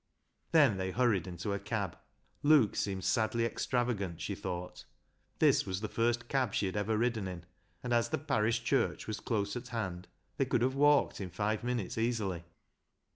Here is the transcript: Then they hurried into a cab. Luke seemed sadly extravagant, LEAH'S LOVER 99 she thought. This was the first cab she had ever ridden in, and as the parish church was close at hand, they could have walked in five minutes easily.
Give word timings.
Then 0.51 0.77
they 0.77 0.89
hurried 0.89 1.27
into 1.27 1.53
a 1.53 1.59
cab. 1.59 1.95
Luke 2.41 2.75
seemed 2.75 3.03
sadly 3.03 3.45
extravagant, 3.45 4.15
LEAH'S 4.17 4.29
LOVER 4.29 4.35
99 4.37 4.37
she 4.37 4.41
thought. 4.73 4.85
This 5.37 5.65
was 5.67 5.81
the 5.81 5.87
first 5.87 6.27
cab 6.27 6.55
she 6.55 6.65
had 6.65 6.75
ever 6.75 6.97
ridden 6.97 7.27
in, 7.27 7.45
and 7.83 7.93
as 7.93 8.09
the 8.09 8.17
parish 8.17 8.63
church 8.63 9.05
was 9.05 9.19
close 9.19 9.55
at 9.55 9.67
hand, 9.67 10.07
they 10.37 10.45
could 10.45 10.63
have 10.63 10.73
walked 10.73 11.21
in 11.21 11.29
five 11.29 11.63
minutes 11.63 11.99
easily. 11.99 12.45